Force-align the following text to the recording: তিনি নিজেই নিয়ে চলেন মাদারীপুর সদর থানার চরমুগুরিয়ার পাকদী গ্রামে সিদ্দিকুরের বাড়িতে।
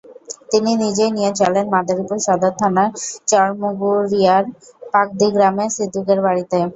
তিনি 0.51 0.71
নিজেই 0.83 1.11
নিয়ে 1.17 1.31
চলেন 1.39 1.65
মাদারীপুর 1.73 2.17
সদর 2.27 2.53
থানার 2.59 2.89
চরমুগুরিয়ার 3.29 4.43
পাকদী 4.93 5.27
গ্রামে 5.35 5.65
সিদ্দিকুরের 5.75 6.19
বাড়িতে। 6.27 6.57